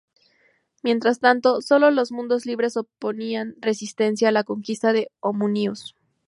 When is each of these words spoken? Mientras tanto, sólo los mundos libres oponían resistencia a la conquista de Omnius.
Mientras 0.81 1.19
tanto, 1.19 1.61
sólo 1.61 1.91
los 1.91 2.11
mundos 2.11 2.47
libres 2.47 2.75
oponían 2.75 3.53
resistencia 3.59 4.29
a 4.29 4.31
la 4.31 4.43
conquista 4.43 4.93
de 4.93 5.11
Omnius. 5.19 5.95